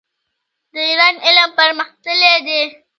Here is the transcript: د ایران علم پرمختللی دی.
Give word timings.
د 0.73 0.75
ایران 0.89 1.15
علم 1.25 1.49
پرمختللی 1.57 2.35
دی. 2.47 2.61